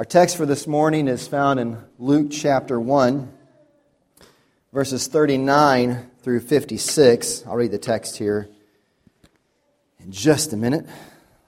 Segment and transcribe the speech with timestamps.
[0.00, 3.30] Our text for this morning is found in Luke chapter 1,
[4.72, 7.44] verses 39 through 56.
[7.46, 8.48] I'll read the text here
[10.02, 10.86] in just a minute.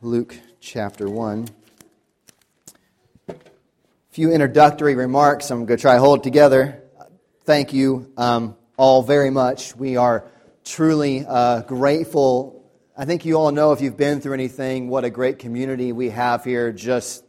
[0.02, 1.48] Luke chapter 1.
[3.30, 3.34] A
[4.10, 5.50] few introductory remarks.
[5.50, 6.82] I'm going to try to hold it together.
[7.44, 9.74] Thank you um, all very much.
[9.74, 10.26] We are
[10.62, 12.70] truly uh, grateful.
[12.98, 16.10] I think you all know if you've been through anything, what a great community we
[16.10, 17.24] have here just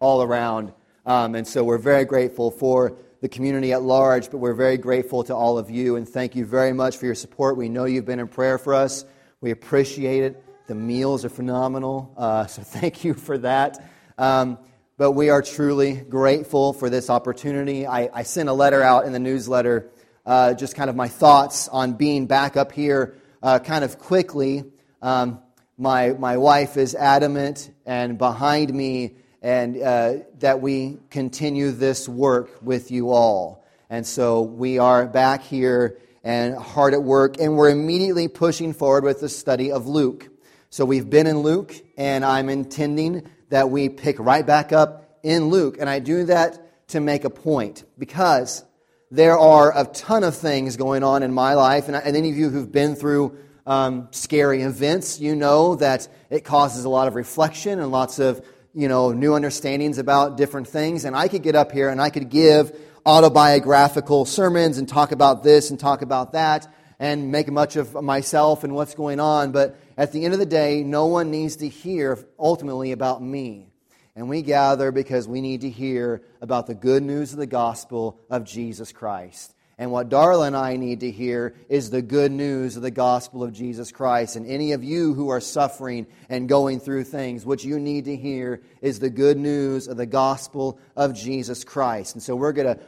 [0.00, 0.72] all around.
[1.04, 5.24] Um, and so we're very grateful for the community at large, but we're very grateful
[5.24, 5.96] to all of you.
[5.96, 7.56] And thank you very much for your support.
[7.56, 9.04] We know you've been in prayer for us.
[9.40, 10.42] We appreciate it.
[10.66, 12.12] The meals are phenomenal.
[12.16, 13.88] Uh, so thank you for that.
[14.18, 14.58] Um,
[14.98, 17.86] but we are truly grateful for this opportunity.
[17.86, 19.90] I, I sent a letter out in the newsletter,
[20.24, 24.64] uh, just kind of my thoughts on being back up here uh, kind of quickly.
[25.02, 25.40] Um,
[25.78, 32.50] my, my wife is adamant and behind me and uh, that we continue this work
[32.62, 33.64] with you all.
[33.88, 39.04] And so we are back here and hard at work, and we're immediately pushing forward
[39.04, 40.28] with the study of Luke.
[40.68, 45.44] So we've been in Luke, and I'm intending that we pick right back up in
[45.44, 45.76] Luke.
[45.78, 48.64] And I do that to make a point because
[49.12, 52.50] there are a ton of things going on in my life, and, any of you
[52.50, 57.78] who've been through um, scary events, you know that it causes a lot of reflection
[57.78, 58.44] and lots of
[58.76, 61.06] you know, new understandings about different things.
[61.06, 65.42] And I could get up here and I could give autobiographical sermons and talk about
[65.42, 66.68] this and talk about that
[66.98, 69.50] and make much of myself and what's going on.
[69.50, 73.70] But at the end of the day, no one needs to hear ultimately about me.
[74.14, 78.20] And we gather because we need to hear about the good news of the gospel
[78.28, 79.54] of Jesus Christ.
[79.78, 83.44] And what Darla and I need to hear is the good news of the gospel
[83.44, 84.34] of Jesus Christ.
[84.34, 88.16] And any of you who are suffering and going through things, what you need to
[88.16, 92.14] hear is the good news of the gospel of Jesus Christ.
[92.14, 92.82] And so we're going to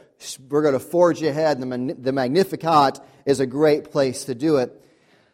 [0.49, 1.61] we're going to forge ahead.
[1.61, 4.83] The, Magnificat is a great place to do it.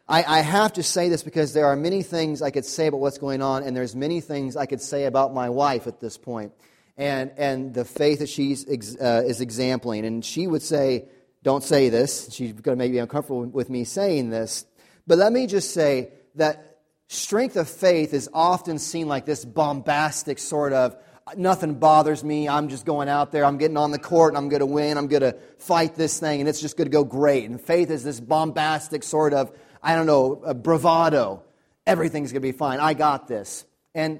[0.07, 2.99] I, I have to say this because there are many things I could say about
[2.99, 6.17] what's going on, and there's many things I could say about my wife at this
[6.17, 6.51] point,
[6.97, 10.05] and and the faith that she uh, is exempling.
[10.05, 11.05] And she would say
[11.45, 12.33] don't say this.
[12.33, 14.65] She's going to make me uncomfortable with me saying this.
[15.05, 20.39] But let me just say that strength of faith is often seen like this bombastic
[20.39, 20.97] sort of
[21.37, 22.49] nothing bothers me.
[22.49, 23.45] I'm just going out there.
[23.45, 24.97] I'm getting on the court and I'm going to win.
[24.97, 27.47] I'm going to fight this thing and it's just going to go great.
[27.47, 31.43] And faith is this bombastic sort of, I don't know, bravado.
[31.85, 32.79] Everything's going to be fine.
[32.79, 33.65] I got this.
[33.93, 34.19] And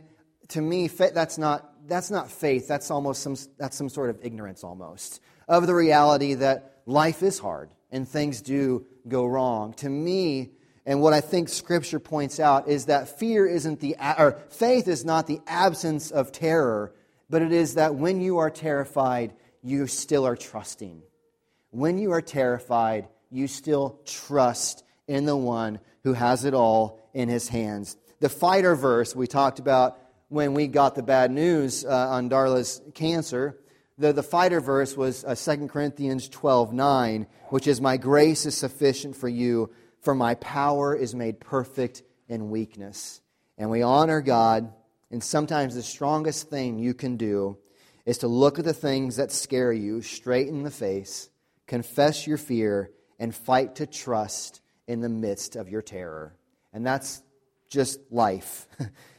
[0.50, 2.68] to me, that's not, that's not faith.
[2.68, 7.40] That's almost some, that's some sort of ignorance almost of the reality that life is
[7.40, 9.74] hard and things do go wrong.
[9.76, 10.52] To me,
[10.86, 15.04] and what I think Scripture points out is that fear isn't the, or faith is
[15.04, 16.94] not the absence of terror,
[17.30, 21.02] but it is that when you are terrified, you still are trusting.
[21.72, 27.30] When you are terrified, you still trust in the one who has it all in
[27.30, 27.98] his hands.
[28.20, 29.98] The fighter verse we talked about
[30.30, 33.58] when we got the bad news uh, on Darla's cancer
[33.98, 38.56] the, the fighter verse was uh, 2 Corinthians 12 9, which is, My grace is
[38.56, 43.22] sufficient for you, for my power is made perfect in weakness.
[43.58, 44.74] And we honor God,
[45.12, 47.58] and sometimes the strongest thing you can do
[48.06, 51.30] is to look at the things that scare you straight in the face,
[51.66, 56.36] confess your fear, and fight to trust in the midst of your terror.
[56.74, 57.24] And that's
[57.70, 58.68] just life.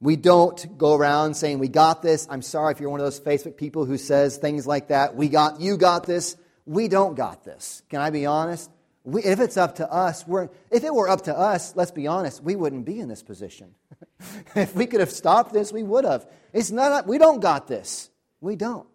[0.00, 2.26] We don't go around saying, We got this.
[2.30, 5.14] I'm sorry if you're one of those Facebook people who says things like that.
[5.14, 6.36] We got, you got this.
[6.64, 7.82] We don't got this.
[7.90, 8.70] Can I be honest?
[9.04, 10.24] We, if it's up to us,
[10.70, 13.74] if it were up to us, let's be honest, we wouldn't be in this position.
[14.54, 16.26] if we could have stopped this, we would have.
[16.52, 18.10] It's not, we don't got this.
[18.40, 18.86] We don't.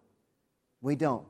[0.82, 1.26] We don't.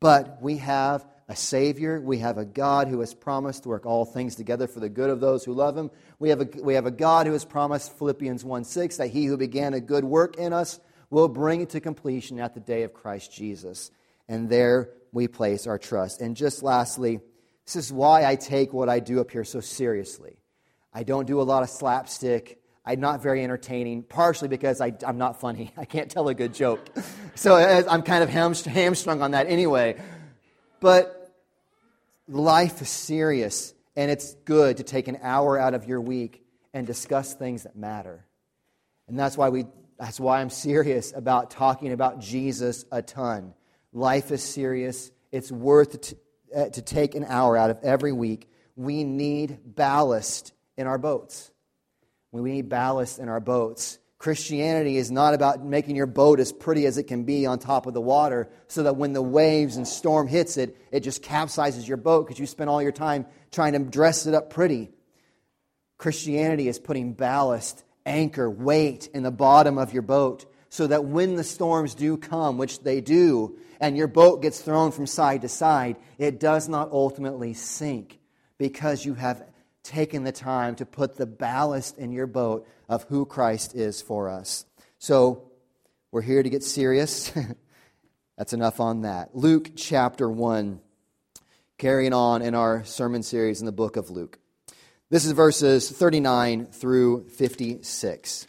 [0.00, 2.00] But we have a Savior.
[2.00, 5.10] We have a God who has promised to work all things together for the good
[5.10, 5.92] of those who love Him.
[6.18, 9.26] We have a, we have a God who has promised, Philippians 1 6, that He
[9.26, 12.82] who began a good work in us will bring it to completion at the day
[12.82, 13.92] of Christ Jesus.
[14.28, 16.20] And there we place our trust.
[16.20, 17.20] And just lastly,
[17.64, 20.36] this is why I take what I do up here so seriously.
[20.92, 22.60] I don't do a lot of slapstick.
[22.84, 25.72] I'm not very entertaining, partially because I, am not funny.
[25.76, 26.84] I can't tell a good joke.
[27.36, 29.98] So uh, I'm kind of hamstrung on that anyway.
[30.80, 31.19] But
[32.30, 36.86] life is serious, and it's good to take an hour out of your week and
[36.86, 38.24] discuss things that matter.
[39.08, 39.66] And that's why, we,
[39.98, 43.54] that's why I'm serious about talking about Jesus a ton.
[43.92, 45.10] Life is serious.
[45.32, 46.16] It's worth to,
[46.54, 48.48] uh, to take an hour out of every week.
[48.76, 51.50] We need ballast in our boats.
[52.32, 56.84] We need ballast in our boats Christianity is not about making your boat as pretty
[56.84, 59.88] as it can be on top of the water so that when the waves and
[59.88, 63.72] storm hits it, it just capsizes your boat because you spend all your time trying
[63.72, 64.90] to dress it up pretty.
[65.96, 71.36] Christianity is putting ballast, anchor, weight in the bottom of your boat so that when
[71.36, 75.48] the storms do come, which they do, and your boat gets thrown from side to
[75.48, 78.18] side, it does not ultimately sink
[78.58, 79.42] because you have
[79.82, 84.28] taken the time to put the ballast in your boat of who Christ is for
[84.28, 84.64] us.
[84.98, 85.50] So,
[86.12, 87.32] we're here to get serious.
[88.36, 89.36] That's enough on that.
[89.36, 90.80] Luke chapter 1,
[91.78, 94.38] carrying on in our sermon series in the book of Luke.
[95.10, 98.46] This is verses 39 through 56.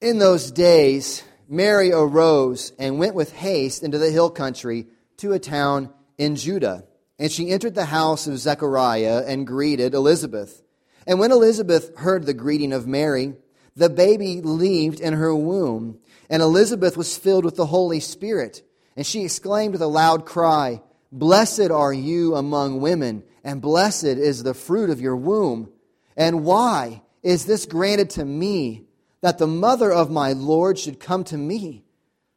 [0.00, 4.86] In those days, Mary arose and went with haste into the hill country
[5.18, 6.84] to a town in Judah.
[7.18, 10.62] And she entered the house of Zechariah and greeted Elizabeth.
[11.06, 13.34] And when Elizabeth heard the greeting of Mary,
[13.76, 15.98] the baby leaped in her womb,
[16.28, 18.62] and Elizabeth was filled with the Holy Spirit.
[18.96, 24.42] And she exclaimed with a loud cry, Blessed are you among women, and blessed is
[24.42, 25.70] the fruit of your womb.
[26.16, 28.84] And why is this granted to me,
[29.20, 31.84] that the mother of my Lord should come to me?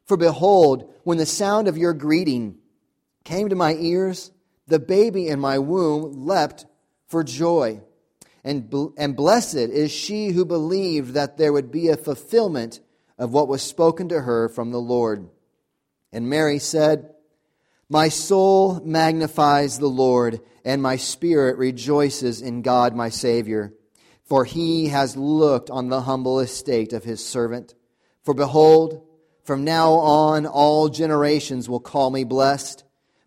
[0.05, 2.57] For behold, when the sound of your greeting
[3.23, 4.31] came to my ears,
[4.67, 6.65] the baby in my womb leapt
[7.07, 7.81] for joy.
[8.43, 12.79] And, and blessed is she who believed that there would be a fulfillment
[13.17, 15.29] of what was spoken to her from the Lord.
[16.11, 17.13] And Mary said,
[17.89, 23.73] My soul magnifies the Lord, and my spirit rejoices in God my Savior.
[24.23, 27.75] For he has looked on the humble estate of his servant.
[28.23, 29.05] For behold,
[29.43, 32.84] from now on all generations will call me blessed.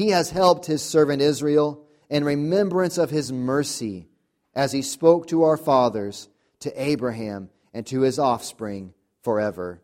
[0.00, 4.08] He has helped his servant Israel in remembrance of his mercy,
[4.54, 6.30] as he spoke to our fathers,
[6.60, 9.82] to Abraham, and to his offspring forever.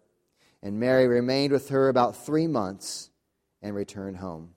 [0.63, 3.11] And Mary remained with her about three months
[3.61, 4.55] and returned home.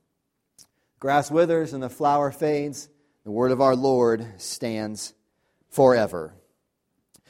[0.98, 2.88] Grass withers and the flower fades.
[3.26, 5.14] The word of our Lord stands
[5.68, 6.36] forever.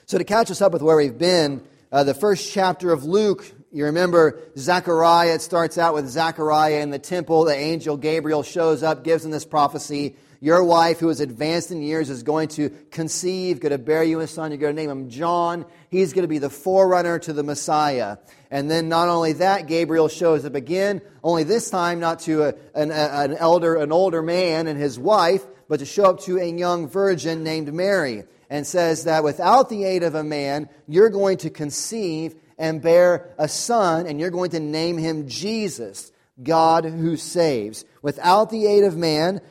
[0.06, 3.52] So, to catch us up with where we've been, uh, the first chapter of Luke
[3.72, 7.46] you remember Zechariah, it starts out with Zechariah in the temple.
[7.46, 10.16] The angel Gabriel shows up, gives him this prophecy.
[10.42, 14.22] Your wife, who is advanced in years, is going to conceive, going to bear you
[14.22, 14.52] a son.
[14.52, 15.66] You're going to name him John.
[15.90, 18.18] He's going to be the forerunner to the Messiah.
[18.50, 22.54] And then not only that, Gabriel shows up again, only this time not to a,
[22.74, 26.40] an, a, an elder, an older man and his wife, but to show up to
[26.40, 31.10] a young virgin named Mary and says that without the aid of a man, you're
[31.10, 36.12] going to conceive and bear a son, and you're going to name him Jesus,
[36.44, 37.86] God who saves.
[38.02, 39.42] Without the aid of man,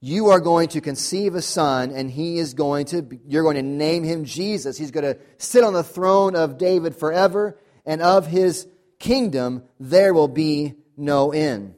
[0.00, 3.62] you are going to conceive a son, and he is going to, you're going to
[3.62, 4.78] name him Jesus.
[4.78, 8.68] He's going to sit on the throne of David forever, and of his
[9.00, 11.74] kingdom there will be no end.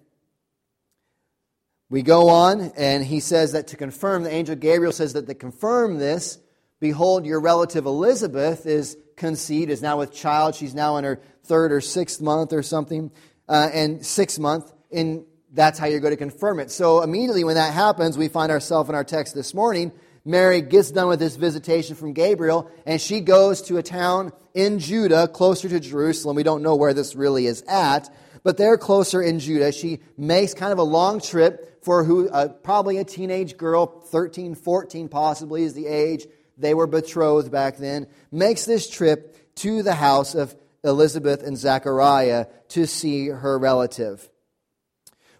[1.88, 5.34] We go on, and he says that to confirm, the angel Gabriel says that to
[5.34, 6.38] confirm this,
[6.78, 10.56] behold, your relative Elizabeth is conceived, is now with child.
[10.56, 13.12] She's now in her third or sixth month or something,
[13.48, 14.72] uh, and sixth month.
[14.90, 16.70] And that's how you're going to confirm it.
[16.70, 19.92] So immediately when that happens, we find ourselves in our text this morning.
[20.24, 24.78] Mary gets done with this visitation from Gabriel, and she goes to a town in
[24.78, 26.36] Judah, closer to Jerusalem.
[26.36, 28.12] We don't know where this really is at,
[28.42, 29.72] but they're closer in Judah.
[29.72, 34.54] She makes kind of a long trip for who, uh, probably a teenage girl, 13,
[34.54, 36.26] 14 possibly is the age
[36.60, 42.46] they were betrothed back then, makes this trip to the house of Elizabeth and Zachariah
[42.68, 44.28] to see her relative.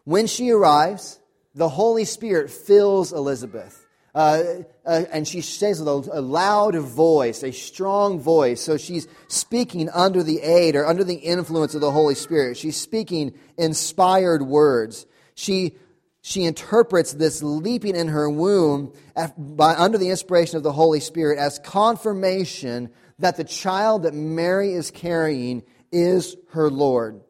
[0.05, 1.19] When she arrives,
[1.55, 3.87] the Holy Spirit fills Elizabeth.
[4.13, 4.43] Uh,
[4.85, 8.61] uh, and she says with a, a, loud voice, a strong voice.
[8.61, 12.57] So she's speaking under the aid or under the influence of the Holy Spirit.
[12.57, 15.07] She's speaking inspired words.
[15.35, 15.77] She
[16.23, 18.93] she interprets this leaping in her womb
[19.39, 24.73] by, under the inspiration of the Holy Spirit as confirmation that the child that Mary
[24.73, 25.63] is carrying
[25.93, 27.21] is her Lord.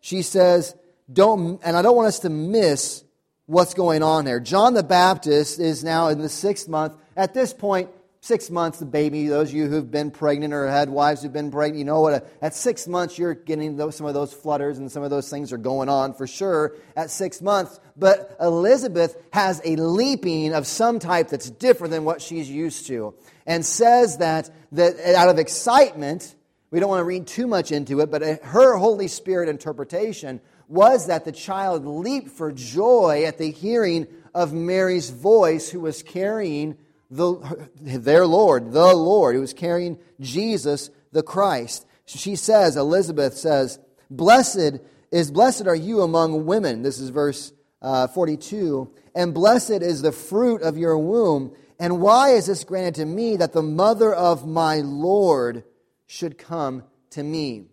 [0.00, 0.74] She says,
[1.12, 3.04] don't, and I don't want us to miss
[3.46, 4.40] what's going on there.
[4.40, 6.94] John the Baptist is now in the sixth month.
[7.16, 7.90] At this point,
[8.20, 11.50] six months, the baby, those of you who've been pregnant or had wives who've been
[11.50, 12.12] pregnant, you know what?
[12.12, 15.30] Uh, at six months, you're getting those, some of those flutters and some of those
[15.30, 17.80] things are going on for sure at six months.
[17.96, 23.14] But Elizabeth has a leaping of some type that's different than what she's used to
[23.46, 26.34] and says that, that out of excitement,
[26.70, 30.40] we don't want to read too much into it, but uh, her Holy Spirit interpretation
[30.68, 36.02] was that the child leaped for joy at the hearing of Mary's voice, who was
[36.02, 36.76] carrying
[37.10, 41.86] the, their Lord, the Lord, who was carrying Jesus the Christ.
[42.06, 43.78] She says, Elizabeth says,
[44.10, 46.82] Blessed is, blessed are you among women.
[46.82, 47.52] This is verse
[47.82, 48.92] uh, 42.
[49.14, 51.54] And blessed is the fruit of your womb.
[51.78, 55.64] And why is this granted to me that the mother of my Lord
[56.06, 57.66] should come to me?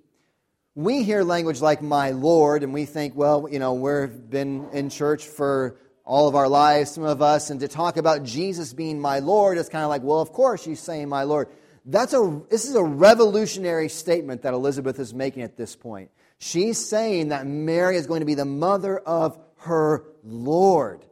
[0.76, 4.90] We hear language like my Lord, and we think, well, you know, we've been in
[4.92, 5.76] church for
[6.08, 9.58] all of our lives, some of us, and to talk about Jesus being my Lord,
[9.58, 11.50] it's kind of like, well, of course she's saying my Lord.
[11.86, 16.10] That's a, this is a revolutionary statement that Elizabeth is making at this point.
[16.40, 21.06] She's saying that Mary is going to be the mother of her Lord.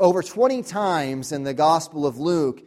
[0.00, 2.62] Over 20 times in the Gospel of Luke,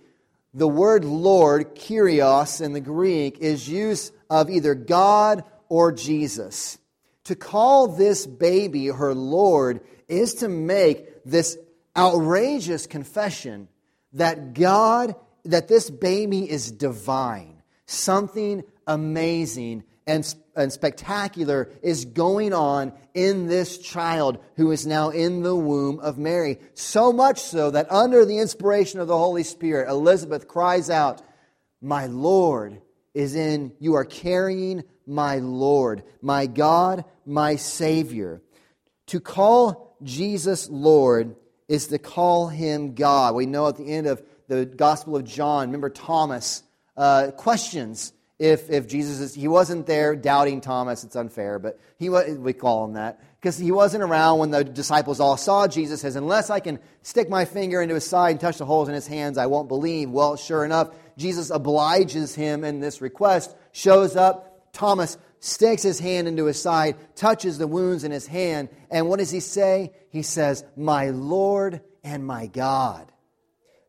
[0.53, 6.77] the word Lord, Kyrios in the Greek, is used of either God or Jesus.
[7.25, 11.57] To call this baby her Lord is to make this
[11.97, 13.67] outrageous confession
[14.13, 17.61] that God, that this baby is divine.
[17.85, 25.41] Something amazing and, and spectacular is going on in this child who is now in
[25.41, 26.59] the womb of Mary.
[26.75, 31.21] So much so that under the inspiration of the Holy Spirit, Elizabeth cries out,
[31.81, 32.81] My Lord
[33.13, 38.41] is in, you are carrying my Lord, my God, my Savior.
[39.07, 41.35] To call Jesus Lord
[41.67, 43.35] is to call him God.
[43.35, 46.63] We know at the end of the Gospel of John, remember Thomas
[46.95, 52.09] uh, questions if, if Jesus is, he wasn't there doubting Thomas, it's unfair, but he
[52.09, 56.17] we call him that, because he wasn't around when the disciples all saw Jesus, says,
[56.17, 59.07] unless I can stick my finger into his side and touch the holes in his
[59.07, 60.09] hands, I won't believe.
[60.09, 66.27] Well, sure enough, Jesus obliges him in this request, shows up, Thomas sticks his hand
[66.27, 69.93] into his side, touches the wounds in his hand, and what does he say?
[70.09, 73.11] He says, My Lord and my God.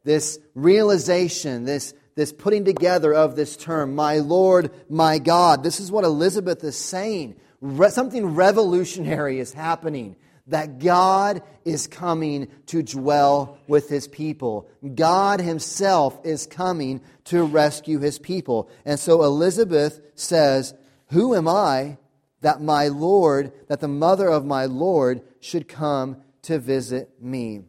[0.04, 5.90] This realization, this, this putting together of this term, my Lord, my God, this is
[5.90, 7.36] what Elizabeth is saying.
[7.60, 10.16] Re- something revolutionary is happening.
[10.48, 14.68] That God is coming to dwell with his people.
[14.94, 18.70] God himself is coming to rescue his people.
[18.84, 20.72] And so Elizabeth says,
[21.08, 21.98] who am I
[22.40, 27.62] that my Lord, that the mother of my Lord should come to visit me?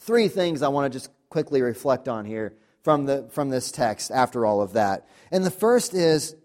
[0.00, 4.10] Three things I want to just quickly reflect on here from, the, from this text
[4.10, 5.08] after all of that.
[5.30, 6.36] And the first is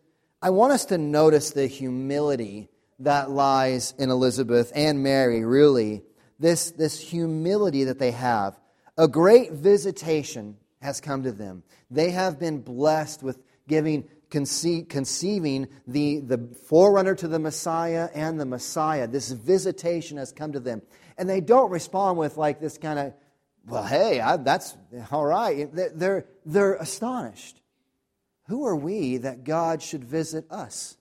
[0.41, 6.03] I want us to notice the humility that lies in Elizabeth and Mary, really.
[6.39, 8.57] This, this humility that they have.
[8.97, 11.63] A great visitation has come to them.
[11.91, 18.39] They have been blessed with giving conce- conceiving the, the forerunner to the Messiah and
[18.39, 19.07] the Messiah.
[19.07, 20.81] This visitation has come to them.
[21.17, 23.13] And they don't respond with like this kind of,
[23.65, 24.75] well, hey, I, that's
[25.11, 25.69] all right.
[25.73, 27.61] They're, they're astonished.
[28.47, 30.97] Who are we that God should visit us?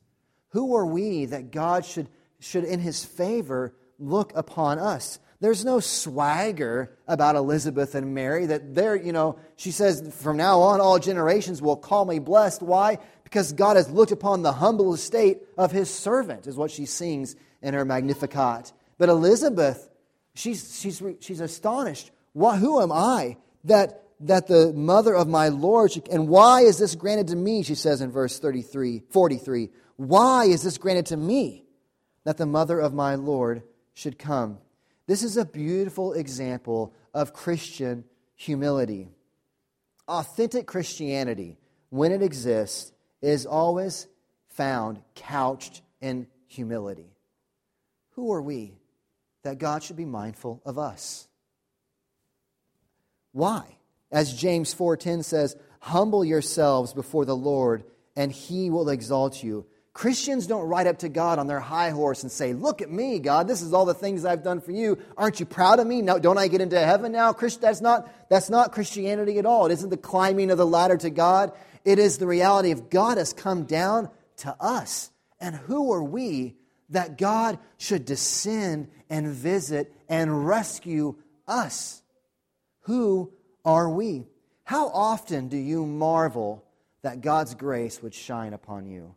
[0.50, 2.08] Who are we that God should,
[2.40, 5.18] should in his favor, look upon us?
[5.40, 10.60] There's no swagger about Elizabeth and Mary that they're, you know, she says, from now
[10.60, 12.60] on, all generations will call me blessed.
[12.60, 12.98] Why?
[13.28, 17.36] Because God has looked upon the humble estate of his servant, is what she sings
[17.60, 18.72] in her Magnificat.
[18.96, 19.86] But Elizabeth,
[20.34, 22.10] she's, she's, she's astonished.
[22.34, 26.94] Who am I that, that the mother of my Lord, should, and why is this
[26.94, 29.68] granted to me, she says in verse 33, 43.
[29.96, 31.66] Why is this granted to me
[32.24, 34.56] that the mother of my Lord should come?
[35.06, 38.04] This is a beautiful example of Christian
[38.36, 39.10] humility.
[40.06, 41.58] Authentic Christianity,
[41.90, 44.06] when it exists, is always
[44.48, 47.14] found couched in humility.
[48.12, 48.78] Who are we
[49.42, 51.28] that God should be mindful of us?
[53.32, 53.76] Why?
[54.10, 57.84] As James 4:10 says, "Humble yourselves before the Lord,
[58.16, 59.66] and he will exalt you."
[59.98, 63.18] Christians don't ride up to God on their high horse and say, Look at me,
[63.18, 63.48] God.
[63.48, 64.96] This is all the things I've done for you.
[65.16, 66.02] Aren't you proud of me?
[66.02, 67.32] No, don't I get into heaven now?
[67.32, 69.66] Christ, that's, not, that's not Christianity at all.
[69.66, 71.50] It isn't the climbing of the ladder to God.
[71.84, 75.10] It is the reality of God has come down to us.
[75.40, 76.56] And who are we
[76.90, 81.16] that God should descend and visit and rescue
[81.46, 82.02] us?
[82.82, 83.32] Who
[83.64, 84.26] are we?
[84.64, 86.64] How often do you marvel
[87.02, 89.14] that God's grace would shine upon you?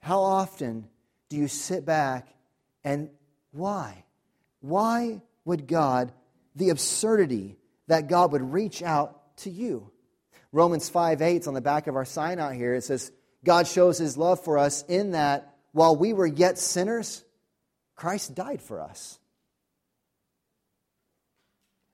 [0.00, 0.88] How often
[1.28, 2.28] do you sit back
[2.84, 3.08] and
[3.52, 4.04] why?
[4.60, 6.12] Why would God,
[6.54, 9.90] the absurdity that God would reach out to you?
[10.52, 12.74] Romans 5 8 on the back of our sign out here.
[12.74, 13.10] It says,
[13.44, 17.24] God shows his love for us in that while we were yet sinners,
[17.96, 19.18] Christ died for us.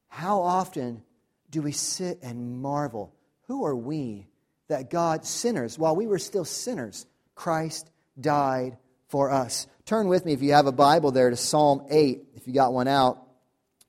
[0.08, 1.02] How often
[1.50, 3.14] do we sit and marvel?
[3.46, 4.26] Who are we
[4.68, 9.66] that God, sinners, while we were still sinners, Christ died for us?
[9.86, 12.72] Turn with me, if you have a Bible there, to Psalm 8, if you got
[12.72, 13.22] one out.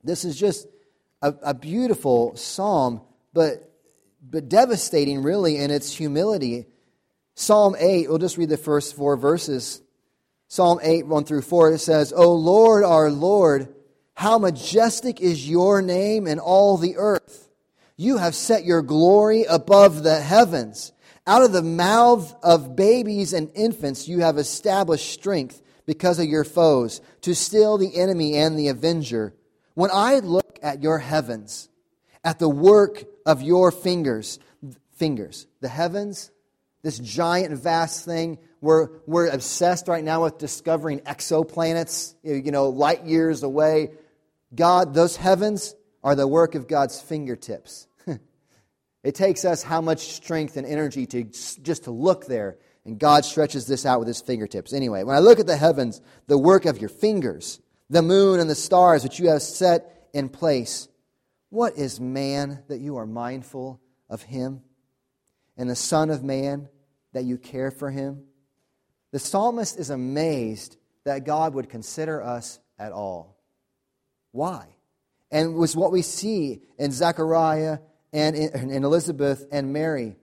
[0.03, 0.67] This is just
[1.21, 3.01] a, a beautiful psalm,
[3.33, 3.68] but,
[4.21, 6.67] but devastating, really, in its humility.
[7.35, 9.81] Psalm 8, we'll just read the first four verses.
[10.47, 13.73] Psalm 8, 1 through 4, it says, O Lord, our Lord,
[14.13, 17.49] how majestic is your name in all the earth.
[17.95, 20.91] You have set your glory above the heavens.
[21.27, 26.43] Out of the mouth of babies and infants, you have established strength because of your
[26.43, 29.33] foes, to still the enemy and the avenger.
[29.75, 31.69] When I look at your heavens,
[32.23, 34.39] at the work of your fingers,
[34.95, 36.31] fingers, the heavens,
[36.81, 43.05] this giant, vast thing, we're, we're obsessed right now with discovering exoplanets, you know, light
[43.05, 43.91] years away.
[44.53, 47.88] God, those heavens are the work of God's fingertips.
[49.03, 53.25] it takes us how much strength and energy to just to look there and God
[53.25, 54.74] stretches this out with his fingertips.
[54.74, 57.59] Anyway, when I look at the heavens, the work of your fingers,
[57.91, 60.88] the moon and the stars which you have set in place,
[61.50, 63.79] what is man that you are mindful
[64.10, 64.62] of him?
[65.58, 66.70] And the Son of Man
[67.13, 68.24] that you care for him?
[69.12, 73.38] The psalmist is amazed that God would consider us at all.
[74.32, 74.68] Why?
[75.32, 77.79] And was what we see in Zechariah
[78.13, 80.15] and in Elizabeth and Mary.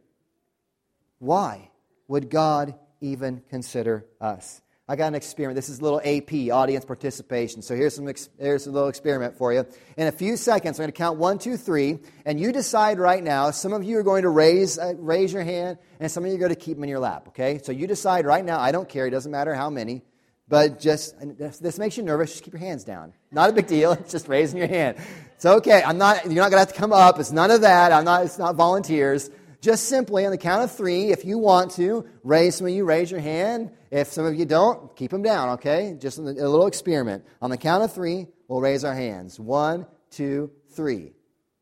[1.19, 1.71] Why?
[2.09, 4.61] would God even consider us?
[4.89, 5.57] I got an experiment.
[5.57, 7.61] This is a little AP, audience participation.
[7.61, 8.07] So here's, some,
[8.39, 9.67] here's a little experiment for you.
[9.97, 13.23] In a few seconds, I'm going to count one, two, three, and you decide right
[13.23, 13.51] now.
[13.51, 16.37] Some of you are going to raise, uh, raise your hand, and some of you
[16.37, 17.59] are going to keep them in your lap, okay?
[17.65, 18.61] So you decide right now.
[18.61, 19.09] I don't care.
[19.09, 20.03] It doesn't matter how many.
[20.49, 21.17] But just,
[21.61, 23.13] this makes you nervous, just keep your hands down.
[23.33, 23.91] Not a big deal.
[23.93, 24.99] It's just raising your hand.
[25.35, 25.83] It's okay.
[25.83, 27.19] I'm not, you're not going to have to come up.
[27.19, 27.91] It's none of that.
[27.91, 29.31] I'm not, it's not volunteers.
[29.67, 32.85] Just simply on the count of three, if you want to, raise some of you,
[32.85, 33.73] raise your hand.
[33.91, 35.97] If some of you don't, keep them down, okay?
[35.99, 37.25] Just a little experiment.
[37.43, 39.41] On the count of three, we'll raise our hands.
[39.41, 41.15] One, two, three.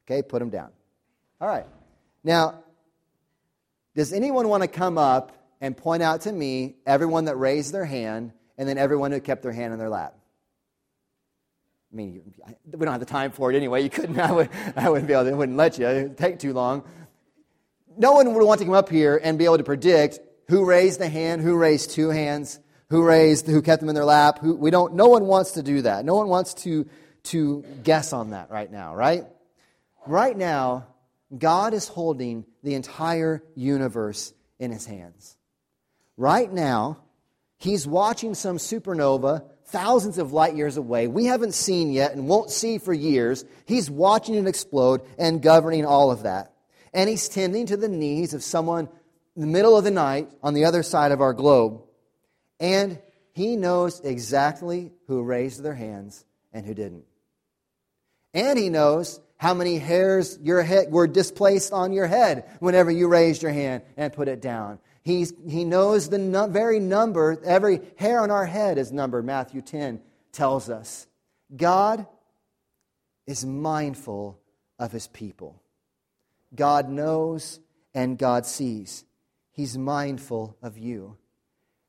[0.04, 0.68] Okay, put them down.
[1.40, 1.64] All right.
[2.22, 2.62] Now,
[3.96, 7.86] does anyone want to come up and point out to me everyone that raised their
[7.86, 10.14] hand and then everyone who kept their hand in their lap?
[11.90, 12.34] I mean,
[12.70, 13.82] we don't have the time for it anyway.
[13.82, 14.18] You couldn't.
[14.18, 15.30] I, would, I wouldn't be able to.
[15.30, 15.86] It wouldn't let you.
[15.86, 16.84] It would take too long
[17.96, 21.00] no one would want to come up here and be able to predict who raised
[21.00, 22.58] a hand, who raised two hands,
[22.90, 24.38] who raised, who kept them in their lap.
[24.40, 26.04] Who, we don't, no one wants to do that.
[26.04, 26.86] No one wants to,
[27.24, 29.24] to guess on that right now, right?
[30.06, 30.86] Right now,
[31.36, 35.36] God is holding the entire universe in his hands.
[36.16, 36.98] Right now,
[37.58, 42.50] he's watching some supernova thousands of light years away, we haven't seen yet and won't
[42.50, 43.44] see for years.
[43.66, 46.53] He's watching it explode and governing all of that
[46.94, 48.88] and he's tending to the needs of someone
[49.34, 51.82] in the middle of the night on the other side of our globe.
[52.60, 52.98] And
[53.32, 57.04] he knows exactly who raised their hands and who didn't.
[58.32, 63.08] And he knows how many hairs your head were displaced on your head whenever you
[63.08, 64.78] raised your hand and put it down.
[65.02, 69.60] He's, he knows the no, very number, every hair on our head is numbered, Matthew
[69.60, 70.00] 10
[70.32, 71.06] tells us.
[71.54, 72.06] God
[73.26, 74.38] is mindful
[74.78, 75.60] of his people.
[76.56, 77.60] God knows
[77.94, 79.04] and God sees.
[79.52, 81.16] He's mindful of you.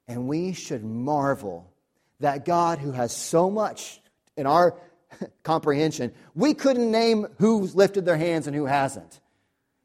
[0.08, 1.72] And we should marvel
[2.20, 4.02] that God, who has so much
[4.38, 4.76] in our
[5.44, 9.20] comprehension, we couldn't name who's lifted their hands and who hasn't.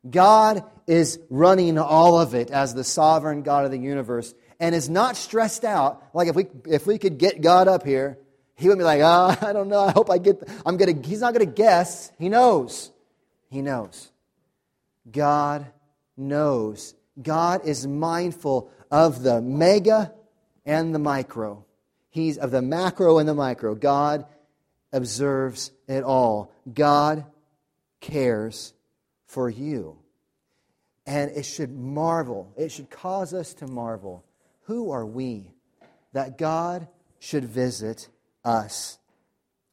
[0.08, 4.88] God is running all of it as the sovereign God of the universe and is
[4.88, 6.02] not stressed out.
[6.14, 8.18] Like if we, if we could get God up here,
[8.54, 9.80] he would be like, oh, I don't know.
[9.80, 12.12] I hope I get, I'm going to, he's not going to guess.
[12.18, 12.90] He knows.
[13.50, 14.09] He knows.
[15.10, 15.66] God
[16.16, 16.94] knows.
[17.20, 20.12] God is mindful of the mega
[20.64, 21.64] and the micro.
[22.10, 23.74] He's of the macro and the micro.
[23.74, 24.26] God
[24.92, 26.52] observes it all.
[26.72, 27.24] God
[28.00, 28.74] cares
[29.26, 29.98] for you.
[31.06, 34.24] And it should marvel, it should cause us to marvel.
[34.64, 35.52] Who are we
[36.12, 36.86] that God
[37.18, 38.08] should visit
[38.44, 38.98] us?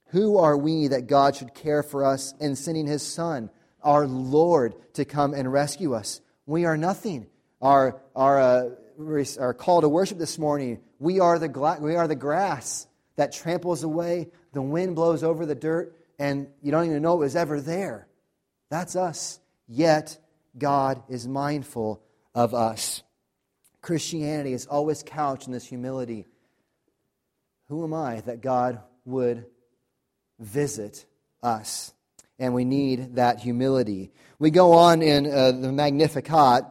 [0.07, 3.49] Who are we that God should care for us in sending his Son
[3.87, 6.19] our Lord to come and rescue us.
[6.45, 7.27] We are nothing.
[7.61, 8.69] Our, our, uh,
[9.39, 13.31] our call to worship this morning, we are, the gla- we are the grass that
[13.31, 17.37] tramples away, the wind blows over the dirt, and you don't even know it was
[17.37, 18.09] ever there.
[18.69, 19.39] That's us.
[19.69, 20.19] Yet,
[20.57, 22.03] God is mindful
[22.35, 23.03] of us.
[23.81, 26.27] Christianity is always couched in this humility.
[27.69, 29.45] Who am I that God would
[30.39, 31.05] visit
[31.41, 31.93] us?
[32.39, 34.11] And we need that humility.
[34.39, 36.65] We go on in uh, the Magnificat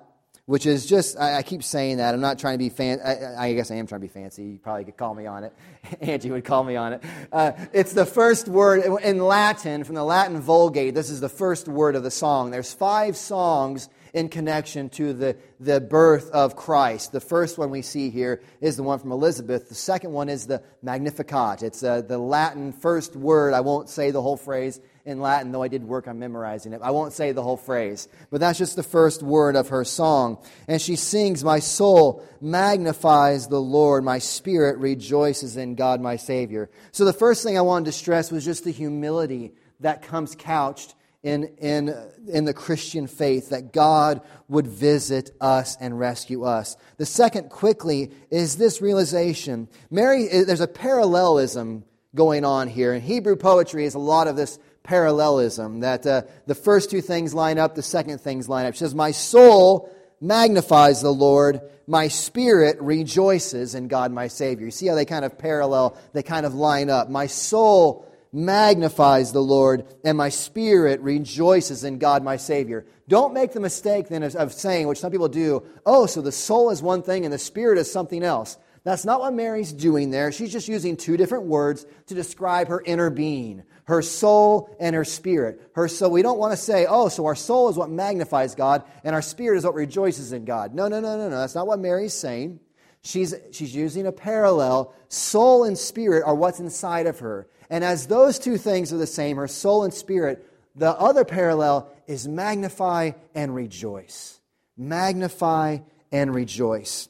[0.47, 2.15] which is just, I, I, keep saying that.
[2.15, 3.03] I'm not trying to be fancy.
[3.03, 4.45] I, I, guess I am trying to be fancy.
[4.45, 5.53] You probably could call me on it.
[6.01, 7.05] Angie would call me on it.
[7.33, 10.95] Uh, it's the first word in Latin, from the Latin Vulgate.
[10.95, 12.53] This is the first word of the song.
[12.53, 17.11] There's five songs in connection to the, the birth of Christ.
[17.11, 19.69] The first one we see here is the one from Elizabeth.
[19.69, 21.65] The second one is the Magnificat.
[21.65, 23.53] It's uh, the Latin first word.
[23.53, 26.81] I won't say the whole phrase in Latin, though I did work on memorizing it.
[26.83, 30.39] I won't say the whole phrase, but that's just the first word of her song.
[30.67, 36.69] And she sings, My soul magnifies the Lord, my spirit rejoices in God my Savior.
[36.91, 40.97] So the first thing I wanted to stress was just the humility that comes couched
[41.23, 41.95] in, in,
[42.29, 46.77] in the Christian faith, that God would visit us and rescue us.
[46.99, 49.69] The second, quickly, is this realization.
[49.91, 52.93] Mary, eh, there's a parallelism going on here.
[52.93, 57.35] In Hebrew poetry is a lot of this parallelism, that uh, the first two things
[57.35, 58.75] line up, the second things line up.
[58.75, 64.67] She says, My soul magnifies the Lord, my spirit rejoices in God my Savior.
[64.67, 67.11] You see how they kind of parallel, they kind of line up.
[67.11, 72.87] My soul magnifies the Lord, and my spirit rejoices in God my Savior.
[73.09, 76.71] Don't make the mistake then of saying, which some people do, oh, so the soul
[76.71, 78.59] is one thing and the spirit is something else.
[78.87, 80.31] That's not what Mary's doing there.
[80.31, 85.05] She's just using two different words to describe her inner being, her soul and her
[85.05, 85.71] spirit.
[85.75, 88.83] Her soul, we don't want to say, oh, so our soul is what magnifies God
[89.05, 90.75] and our spirit is what rejoices in God.
[90.75, 91.39] No, no, no, no, no.
[91.39, 92.61] That's not what Mary's saying.
[93.03, 94.93] She's, she's using a parallel.
[95.09, 97.49] Soul and spirit are what's inside of her.
[97.71, 100.45] And as those two things are the same, her soul and spirit,
[100.75, 104.41] the other parallel is magnify and rejoice.
[104.77, 105.79] Magnify
[106.11, 107.09] and rejoice.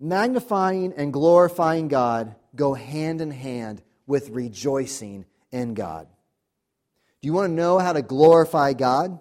[0.00, 6.06] Magnifying and glorifying God go hand in hand with rejoicing in God.
[7.22, 9.18] Do you want to know how to glorify God?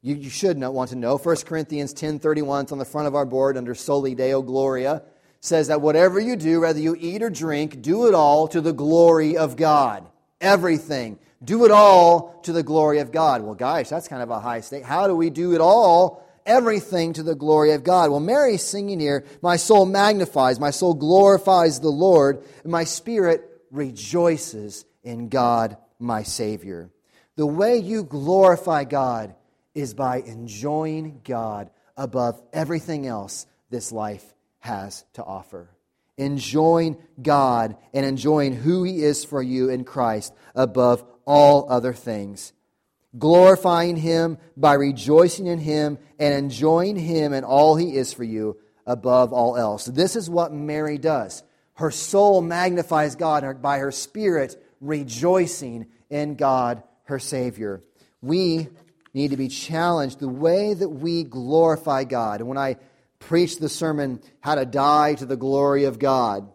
[0.00, 1.18] You, you should not want to know.
[1.18, 5.02] 1 Corinthians 10.31, it's on the front of our board under Soli Deo Gloria,
[5.40, 8.72] says that whatever you do, whether you eat or drink, do it all to the
[8.72, 10.06] glory of God.
[10.40, 11.18] Everything.
[11.42, 13.42] Do it all to the glory of God.
[13.42, 14.84] Well, guys, that's kind of a high state.
[14.84, 18.10] How do we do it all everything to the glory of God.
[18.10, 23.51] Well, Mary's singing here, My soul magnifies, my soul glorifies the Lord, and my spirit
[23.72, 26.90] rejoices in God, my Savior.
[27.34, 29.34] The way you glorify God
[29.74, 34.24] is by enjoying God above everything else this life
[34.60, 35.70] has to offer.
[36.16, 42.52] Enjoying God and enjoying who He is for you in Christ above all other things
[43.18, 48.58] glorifying Him by rejoicing in Him and enjoying Him and all He is for you
[48.86, 49.86] above all else.
[49.86, 51.42] This is what Mary does.
[51.82, 57.82] Her soul magnifies God by her spirit rejoicing in God, her Savior.
[58.20, 58.68] We
[59.12, 62.38] need to be challenged the way that we glorify God.
[62.38, 62.76] And when I
[63.18, 66.48] preached the sermon, How to Die to the Glory of God,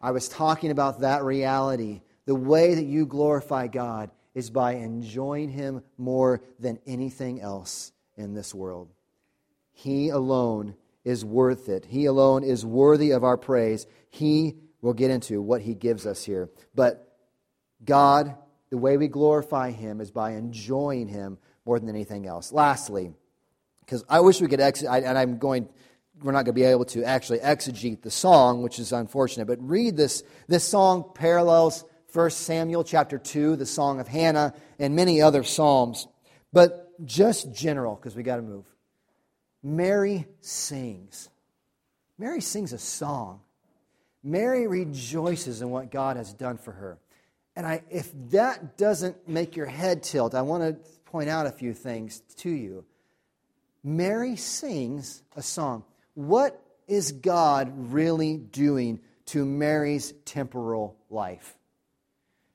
[0.00, 2.00] I was talking about that reality.
[2.26, 8.34] The way that you glorify God is by enjoying Him more than anything else in
[8.34, 8.88] this world.
[9.74, 11.84] He alone is worth it.
[11.84, 13.86] He alone is worthy of our praise.
[14.10, 16.50] He will get into what He gives us here.
[16.74, 17.16] But
[17.84, 18.36] God,
[18.68, 22.52] the way we glorify Him is by enjoying Him more than anything else.
[22.52, 23.12] Lastly,
[23.80, 25.68] because I wish we could, ex- I, and I'm going,
[26.22, 29.58] we're not going to be able to actually exegete the song, which is unfortunate, but
[29.60, 30.22] read this.
[30.48, 36.06] This song parallels 1 Samuel chapter 2, the Song of Hannah, and many other Psalms.
[36.52, 38.66] But just general, because we got to move.
[39.62, 41.30] Mary sings.
[42.18, 43.40] Mary sings a song.
[44.22, 46.98] Mary rejoices in what God has done for her.
[47.56, 51.52] And I, if that doesn't make your head tilt, I want to point out a
[51.52, 52.84] few things to you.
[53.84, 55.84] Mary sings a song.
[56.14, 61.56] What is God really doing to Mary's temporal life?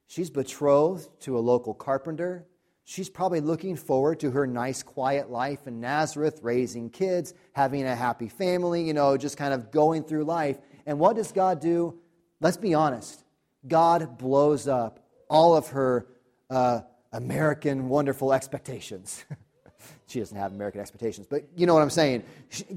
[0.07, 2.45] She's betrothed to a local carpenter.
[2.85, 7.95] She's probably looking forward to her nice, quiet life in Nazareth, raising kids, having a
[7.95, 10.57] happy family, you know, just kind of going through life.
[10.87, 11.99] And what does God do?
[12.39, 13.23] Let's be honest.
[13.67, 16.07] God blows up all of her
[16.49, 19.25] uh, American wonderful expectations.
[20.07, 22.23] she doesn't have American expectations, but you know what I'm saying.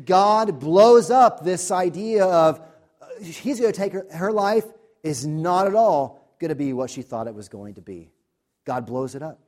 [0.05, 2.61] God blows up this idea of
[3.01, 4.65] uh, he's going to take her, her life
[5.05, 8.11] is not at all going to be what she thought it was going to be.
[8.65, 9.39] God blows it up.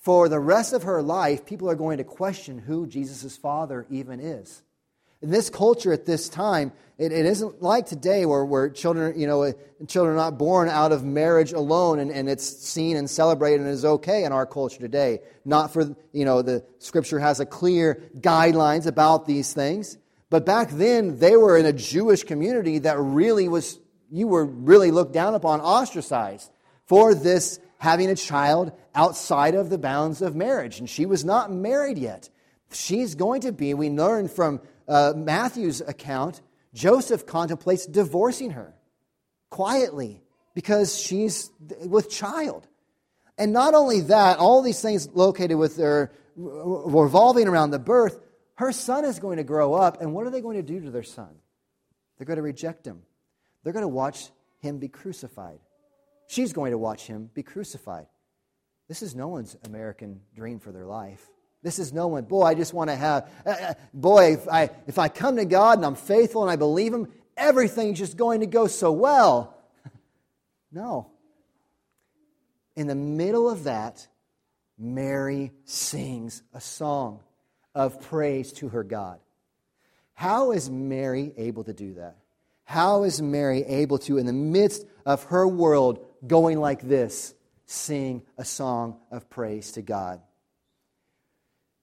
[0.00, 4.20] For the rest of her life, people are going to question who Jesus' father even
[4.20, 4.62] is.
[5.24, 9.26] In this culture at this time, it, it isn't like today where, where children, you
[9.26, 9.54] know,
[9.88, 13.70] children are not born out of marriage alone and, and it's seen and celebrated and
[13.70, 15.20] is okay in our culture today.
[15.46, 19.96] Not for, you know, the scripture has a clear guidelines about these things.
[20.28, 24.90] But back then, they were in a Jewish community that really was, you were really
[24.90, 26.50] looked down upon, ostracized
[26.84, 30.80] for this having a child outside of the bounds of marriage.
[30.80, 32.28] And she was not married yet.
[32.70, 36.40] She's going to be, we learn from uh, Matthew's account,
[36.72, 38.74] Joseph contemplates divorcing her
[39.50, 40.22] quietly
[40.54, 41.50] because she's
[41.86, 42.66] with child.
[43.38, 48.20] And not only that, all these things located with her revolving around the birth,
[48.56, 50.90] her son is going to grow up, and what are they going to do to
[50.90, 51.30] their son?
[52.16, 53.02] They're going to reject him.
[53.62, 54.28] They're going to watch
[54.60, 55.58] him be crucified.
[56.28, 58.06] She's going to watch him be crucified.
[58.88, 61.26] This is no one's American dream for their life.
[61.64, 64.68] This is no one, boy, I just want to have, uh, uh, boy, if I,
[64.86, 68.40] if I come to God and I'm faithful and I believe Him, everything's just going
[68.40, 69.56] to go so well.
[70.72, 71.10] no.
[72.76, 74.06] In the middle of that,
[74.78, 77.20] Mary sings a song
[77.74, 79.18] of praise to her God.
[80.12, 82.18] How is Mary able to do that?
[82.64, 88.22] How is Mary able to, in the midst of her world going like this, sing
[88.36, 90.20] a song of praise to God?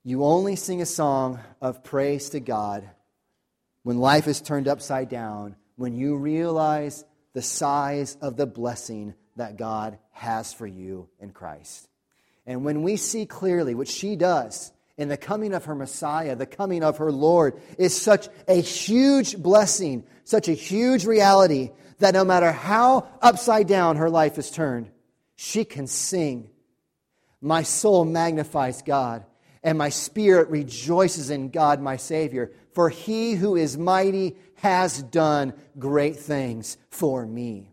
[0.03, 2.89] You only sing a song of praise to God
[3.83, 9.57] when life is turned upside down, when you realize the size of the blessing that
[9.57, 11.87] God has for you in Christ.
[12.47, 16.47] And when we see clearly, what she does in the coming of her Messiah, the
[16.47, 22.25] coming of her Lord, is such a huge blessing, such a huge reality, that no
[22.25, 24.89] matter how upside down her life is turned,
[25.35, 26.49] she can sing.
[27.39, 29.25] My soul magnifies God
[29.63, 35.53] and my spirit rejoices in God my Savior, for he who is mighty has done
[35.77, 37.71] great things for me.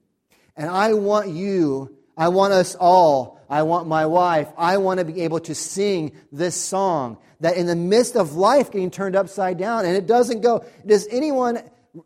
[0.56, 5.04] And I want you, I want us all, I want my wife, I want to
[5.04, 9.58] be able to sing this song that in the midst of life getting turned upside
[9.58, 11.62] down, and it doesn't go, does anyone,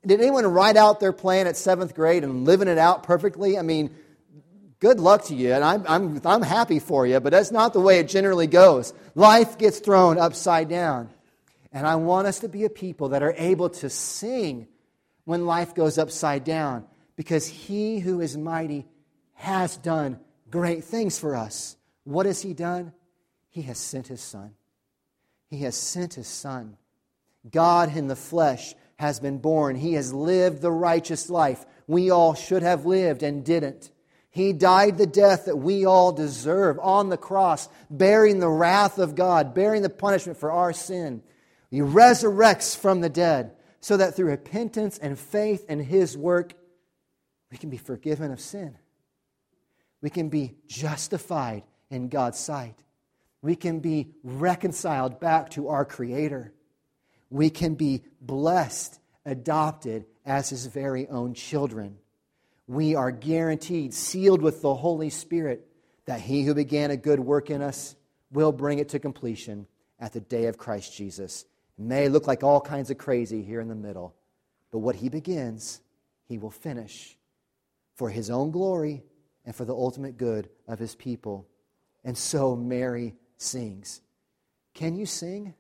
[0.06, 3.58] did anyone write out their plan at seventh grade and living it out perfectly?
[3.58, 3.94] I mean,
[4.82, 7.80] good luck to you, and I'm, I'm, I'm happy for you, but that's not the
[7.80, 8.92] way it generally goes.
[9.14, 11.08] Life gets thrown upside down.
[11.72, 14.66] And I want us to be a people that are able to sing
[15.24, 18.84] when life goes upside down, because he who is mighty
[19.34, 20.18] has done
[20.50, 21.76] great things for us.
[22.02, 22.92] What has he done?
[23.50, 24.50] He has sent his son.
[25.48, 26.76] He has sent his son.
[27.48, 29.76] God in the flesh has been born.
[29.76, 33.92] He has lived the righteous life we all should have lived and didn't.
[34.32, 39.14] He died the death that we all deserve on the cross, bearing the wrath of
[39.14, 41.22] God, bearing the punishment for our sin.
[41.70, 46.54] He resurrects from the dead so that through repentance and faith in His work,
[47.50, 48.78] we can be forgiven of sin.
[50.00, 52.78] We can be justified in God's sight.
[53.42, 56.54] We can be reconciled back to our Creator.
[57.28, 61.98] We can be blessed, adopted as His very own children
[62.66, 65.66] we are guaranteed, sealed with the Holy Spirit,
[66.06, 67.96] that he who began a good work in us
[68.30, 69.66] will bring it to completion
[70.00, 71.44] at the day of Christ Jesus.
[71.78, 74.14] It may look like all kinds of crazy here in the middle,
[74.70, 75.80] but what he begins,
[76.24, 77.16] he will finish
[77.94, 79.02] for his own glory
[79.44, 81.46] and for the ultimate good of his people.
[82.04, 84.00] And so Mary sings.
[84.74, 85.54] Can you sing?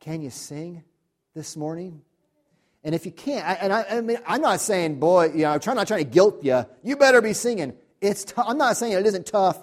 [0.00, 0.84] Can you sing
[1.34, 2.02] this morning?
[2.88, 5.60] And if you can't, and I, I mean, I'm not saying, boy, you know, I'm
[5.60, 6.64] trying, not trying to guilt you.
[6.82, 7.74] You better be singing.
[8.00, 9.62] It's t- I'm not saying it isn't tough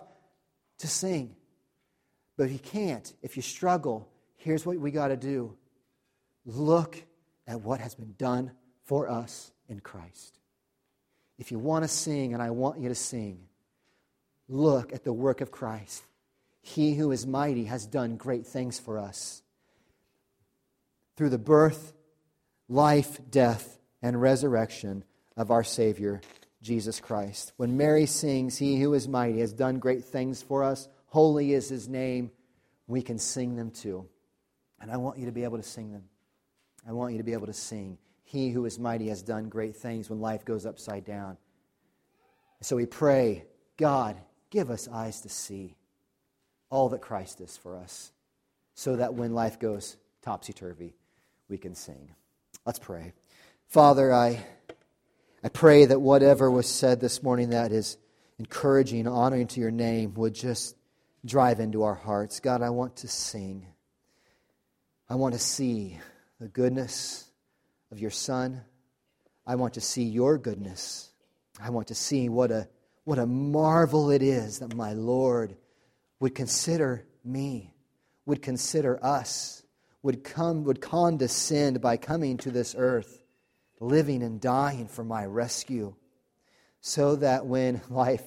[0.78, 1.36] to sing.
[2.38, 5.58] But if you can't, if you struggle, here's what we got to do
[6.46, 7.04] look
[7.48, 8.52] at what has been done
[8.84, 10.38] for us in Christ.
[11.40, 13.40] If you want to sing, and I want you to sing,
[14.48, 16.04] look at the work of Christ.
[16.62, 19.42] He who is mighty has done great things for us.
[21.16, 21.94] Through the birth,
[22.68, 25.04] life, death, and resurrection
[25.38, 26.22] of our Savior,
[26.62, 27.54] Jesus Christ.
[27.58, 31.70] When Mary sings, He who is mighty has done great things for us, holy is
[31.70, 32.32] His name,
[32.88, 34.08] we can sing them too.
[34.80, 36.04] And I want you to be able to sing them.
[36.88, 37.98] I want you to be able to sing.
[38.24, 41.38] He who is mighty has done great things when life goes upside down.
[42.62, 43.46] So we pray,
[43.78, 44.18] God,
[44.50, 45.76] give us eyes to see
[46.70, 48.12] all that Christ is for us,
[48.74, 50.96] so that when life goes topsy turvy,
[51.48, 52.10] we can sing.
[52.66, 53.14] Let's pray.
[53.68, 54.44] Father, I,
[55.44, 57.98] I pray that whatever was said this morning that is
[58.40, 60.76] encouraging, honoring to your name would just
[61.24, 62.40] drive into our hearts.
[62.40, 63.68] God, I want to sing.
[65.08, 66.00] I want to see
[66.40, 67.30] the goodness
[67.92, 68.62] of your Son.
[69.46, 71.12] I want to see your goodness.
[71.62, 72.68] I want to see what a,
[73.04, 75.56] what a marvel it is that my Lord
[76.20, 77.76] would consider me,
[78.26, 79.62] would consider us,
[80.06, 83.24] would come, would condescend by coming to this earth,
[83.80, 85.96] living and dying for my rescue,
[86.80, 88.22] so that when life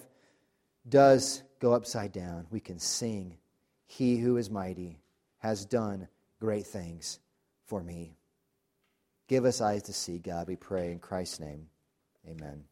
[0.89, 3.39] does go upside down, we can sing,
[3.87, 5.01] He who is mighty
[5.39, 6.09] has done
[6.41, 7.21] great things
[7.67, 8.17] for me.
[9.29, 11.69] Give us eyes to see, God, we pray in Christ's name.
[12.29, 12.69] Amen.